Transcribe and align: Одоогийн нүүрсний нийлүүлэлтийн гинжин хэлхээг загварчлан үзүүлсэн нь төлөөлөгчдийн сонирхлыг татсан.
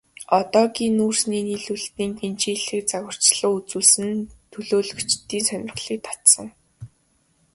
Одоогийн 0.39 0.93
нүүрсний 0.99 1.43
нийлүүлэлтийн 1.47 2.11
гинжин 2.19 2.55
хэлхээг 2.57 2.85
загварчлан 2.89 3.51
үзүүлсэн 3.57 4.07
нь 4.15 4.29
төлөөлөгчдийн 4.51 5.43
сонирхлыг 5.49 5.99
татсан. 6.07 6.47